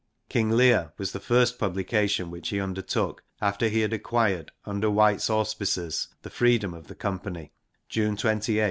[0.29, 5.29] King Leir was the first publication which he undertook, after he had acquired, under White's
[5.29, 7.51] auspices, his freedom of the Company
[7.87, 8.59] (June 28, 1602).